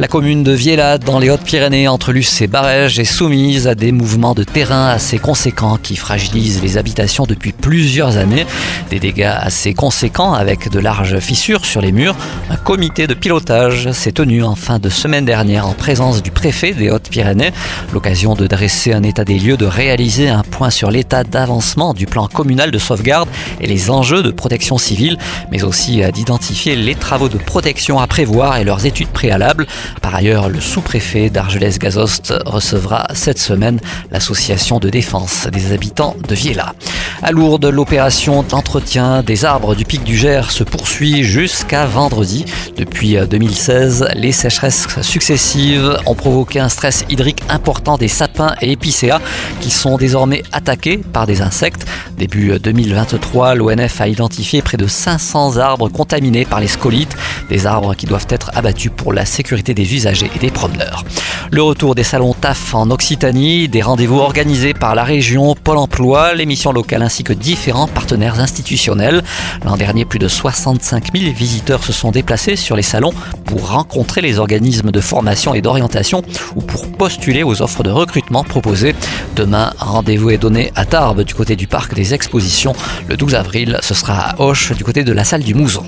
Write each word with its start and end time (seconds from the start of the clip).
La 0.00 0.08
commune 0.08 0.42
de 0.42 0.52
Viella, 0.52 0.96
dans 0.96 1.18
les 1.18 1.28
Hautes-Pyrénées, 1.28 1.86
entre 1.86 2.12
Luce 2.12 2.40
et 2.40 2.46
Barège, 2.46 2.98
est 2.98 3.04
soumise 3.04 3.68
à 3.68 3.74
des 3.74 3.92
mouvements 3.92 4.32
de 4.32 4.44
terrain 4.44 4.88
assez 4.88 5.18
conséquents 5.18 5.76
qui 5.76 5.94
fragilisent 5.94 6.62
les 6.62 6.78
habitations 6.78 7.26
depuis 7.26 7.52
plusieurs 7.52 8.16
années. 8.16 8.46
Des 8.88 8.98
dégâts 8.98 9.30
assez 9.38 9.74
conséquents 9.74 10.32
avec 10.32 10.70
de 10.70 10.78
larges 10.80 11.18
fissures 11.18 11.66
sur 11.66 11.82
les 11.82 11.92
murs. 11.92 12.16
Un 12.48 12.56
comité 12.56 13.06
de 13.06 13.12
pilotage 13.12 13.92
s'est 13.92 14.12
tenu 14.12 14.42
en 14.42 14.54
fin 14.54 14.78
de 14.78 14.88
semaine 14.88 15.26
dernière 15.26 15.66
en 15.66 15.74
présence 15.74 16.22
du 16.22 16.30
préfet 16.30 16.72
des 16.72 16.88
Hautes-Pyrénées. 16.88 17.52
L'occasion 17.92 18.34
de 18.34 18.46
dresser 18.46 18.94
un 18.94 19.02
état 19.02 19.26
des 19.26 19.38
lieux, 19.38 19.58
de 19.58 19.66
réaliser 19.66 20.30
un 20.30 20.44
point 20.44 20.70
sur 20.70 20.90
l'état 20.90 21.24
d'avancement 21.24 21.92
du 21.92 22.06
plan 22.06 22.26
communal 22.26 22.70
de 22.70 22.78
sauvegarde 22.78 23.28
et 23.60 23.66
les 23.66 23.90
enjeux 23.90 24.22
de 24.22 24.30
protection 24.30 24.78
civile, 24.78 25.18
mais 25.52 25.62
aussi 25.62 26.00
d'identifier 26.10 26.74
les 26.74 26.94
travaux 26.94 27.28
de 27.28 27.36
protection 27.36 28.00
à 28.00 28.06
prévoir 28.06 28.56
et 28.56 28.64
leurs 28.64 28.86
études 28.86 29.08
préalables. 29.08 29.66
Par 30.02 30.14
ailleurs, 30.14 30.48
le 30.48 30.60
sous-préfet 30.60 31.30
d'Argelès-Gazost 31.30 32.34
recevra 32.46 33.06
cette 33.14 33.38
semaine 33.38 33.80
l'association 34.10 34.78
de 34.78 34.88
défense 34.90 35.46
des 35.52 35.72
habitants 35.72 36.16
de 36.26 36.34
Viella. 36.34 36.74
À 37.22 37.32
Lourdes, 37.32 37.66
l'opération 37.66 38.42
d'entretien 38.42 39.22
des 39.22 39.44
arbres 39.44 39.74
du 39.74 39.84
pic 39.84 40.02
du 40.04 40.16
Gers 40.16 40.50
se 40.50 40.64
poursuit 40.64 41.22
jusqu'à 41.22 41.84
vendredi. 41.84 42.46
Depuis 42.76 43.16
2016, 43.16 44.08
les 44.14 44.32
sécheresses 44.32 44.88
successives 45.02 45.98
ont 46.06 46.14
provoqué 46.14 46.60
un 46.60 46.70
stress 46.70 47.04
hydrique 47.10 47.42
important 47.48 47.98
des 47.98 48.08
sapins 48.08 48.54
et 48.62 48.72
épicéas 48.72 49.20
qui 49.60 49.70
sont 49.70 49.98
désormais 49.98 50.42
attaqués 50.52 50.98
par 50.98 51.26
des 51.26 51.42
insectes. 51.42 51.86
Début 52.16 52.58
2023, 52.58 53.54
l'ONF 53.54 54.00
a 54.00 54.08
identifié 54.08 54.59
de 54.76 54.86
500 54.86 55.56
arbres 55.56 55.88
contaminés 55.88 56.44
par 56.44 56.60
les 56.60 56.68
scolites, 56.68 57.16
des 57.48 57.66
arbres 57.66 57.94
qui 57.94 58.06
doivent 58.06 58.26
être 58.28 58.50
abattus 58.54 58.92
pour 58.96 59.12
la 59.12 59.24
sécurité 59.24 59.74
des 59.74 59.94
usagers 59.94 60.30
et 60.34 60.38
des 60.38 60.50
promeneurs. 60.50 61.04
Le 61.50 61.62
retour 61.62 61.94
des 61.94 62.04
salons 62.04 62.32
TAF 62.32 62.74
en 62.74 62.90
Occitanie, 62.90 63.68
des 63.68 63.82
rendez-vous 63.82 64.18
organisés 64.18 64.72
par 64.72 64.94
la 64.94 65.02
région, 65.02 65.56
Pôle 65.56 65.78
emploi, 65.78 66.34
l'émission 66.34 66.72
locale 66.72 67.02
ainsi 67.02 67.24
que 67.24 67.32
différents 67.32 67.88
partenaires 67.88 68.38
institutionnels. 68.38 69.24
L'an 69.64 69.76
dernier, 69.76 70.04
plus 70.04 70.20
de 70.20 70.28
65 70.28 71.08
000 71.12 71.32
visiteurs 71.32 71.82
se 71.82 71.92
sont 71.92 72.12
déplacés 72.12 72.56
sur 72.56 72.76
les 72.76 72.82
salons 72.82 73.12
pour 73.44 73.70
rencontrer 73.70 74.20
les 74.20 74.38
organismes 74.38 74.92
de 74.92 75.00
formation 75.00 75.54
et 75.54 75.60
d'orientation 75.60 76.22
ou 76.54 76.60
pour 76.60 76.90
postuler 76.92 77.42
aux 77.42 77.62
offres 77.62 77.82
de 77.82 77.90
recrutement 77.90 78.44
proposées. 78.44 78.94
Demain, 79.34 79.72
rendez-vous 79.78 80.30
est 80.30 80.38
donné 80.38 80.70
à 80.76 80.84
Tarbes 80.84 81.22
du 81.22 81.34
côté 81.34 81.56
du 81.56 81.66
parc 81.66 81.94
des 81.94 82.14
expositions. 82.14 82.74
Le 83.08 83.16
12 83.16 83.34
avril, 83.34 83.78
ce 83.82 83.94
sera 83.94 84.30
à 84.30 84.40
Du 84.68 84.84
côté 84.84 85.04
de 85.04 85.12
la 85.12 85.24
salle 85.24 85.42
du 85.42 85.54
Mouzon. 85.54 85.84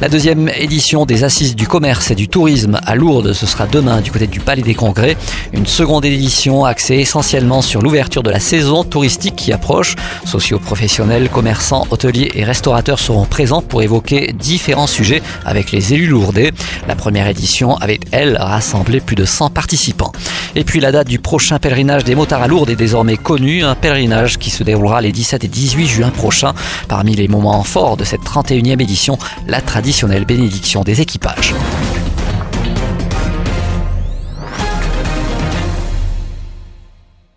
La 0.00 0.08
deuxième 0.08 0.48
édition 0.48 1.06
des 1.06 1.22
Assises 1.22 1.54
du 1.54 1.66
commerce 1.66 2.10
et 2.10 2.14
du 2.14 2.28
tourisme 2.28 2.80
à 2.86 2.94
Lourdes, 2.94 3.32
ce 3.34 3.46
sera 3.46 3.66
demain 3.66 4.00
du 4.00 4.10
côté 4.10 4.26
du 4.26 4.40
Palais 4.40 4.62
des 4.62 4.74
Congrès. 4.74 5.16
Une 5.52 5.66
seconde 5.66 6.04
édition 6.04 6.64
axée 6.64 6.96
essentiellement 6.96 7.62
sur 7.62 7.82
l'ouverture 7.82 8.22
de 8.22 8.30
la 8.30 8.40
saison 8.40 8.84
touristique 8.84 9.36
qui 9.36 9.52
approche. 9.52 9.96
Socioprofessionnels, 10.24 11.28
commerçants, 11.28 11.86
hôteliers 11.90 12.30
et 12.34 12.44
restaurateurs 12.44 12.98
seront 12.98 13.26
présents 13.26 13.60
pour 13.60 13.82
évoquer 13.82 14.32
différents 14.32 14.86
sujets 14.86 15.22
avec 15.44 15.72
les 15.72 15.92
élus 15.92 16.06
lourdais. 16.06 16.52
La 16.88 16.96
première 16.96 17.26
édition 17.26 17.76
avait, 17.76 18.00
elle, 18.12 18.36
rassemblé 18.38 19.00
plus 19.00 19.16
de 19.16 19.24
100 19.24 19.50
participants. 19.50 20.12
Et 20.54 20.64
puis 20.64 20.80
la 20.80 20.92
date 20.92 21.08
du 21.08 21.18
prochain 21.18 21.58
pèlerinage 21.58 22.04
des 22.04 22.14
motards 22.14 22.42
à 22.42 22.48
Lourdes 22.48 22.70
est 22.70 22.76
désormais 22.76 23.16
connue, 23.16 23.62
un 23.62 23.74
pèlerinage 23.74 24.38
qui 24.38 24.50
se 24.50 24.62
déroulera 24.64 25.00
les 25.00 25.12
17 25.12 25.44
et 25.44 25.48
18 25.48 25.86
juin 25.86 26.10
prochains. 26.10 26.54
Parmi 26.88 27.14
les 27.14 27.28
moments 27.28 27.62
forts 27.62 27.96
de 27.96 28.04
cette 28.12 28.24
31e 28.24 28.82
édition, 28.82 29.16
la 29.46 29.62
traditionnelle 29.62 30.26
bénédiction 30.26 30.82
des 30.82 31.00
équipages. 31.00 31.54